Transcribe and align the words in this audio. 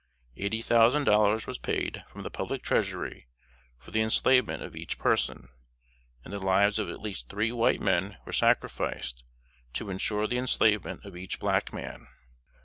Eighty 0.35 0.61
thousand 0.63 1.03
dollars 1.03 1.45
was 1.45 1.59
paid 1.59 2.03
from 2.07 2.23
the 2.23 2.31
public 2.31 2.63
treasury 2.63 3.27
for 3.77 3.91
the 3.91 4.01
enslavement 4.01 4.63
of 4.63 4.75
each 4.75 4.97
person, 4.97 5.49
and 6.23 6.33
the 6.33 6.39
lives 6.39 6.79
of 6.79 6.89
at 6.89 7.01
least 7.01 7.29
three 7.29 7.51
white 7.51 7.81
men 7.81 8.17
were 8.25 8.33
sacrificed 8.33 9.23
to 9.73 9.91
insure 9.91 10.25
the 10.25 10.39
enslavement 10.39 11.05
of 11.05 11.15
each 11.15 11.39
black 11.39 11.71
man. 11.71 12.07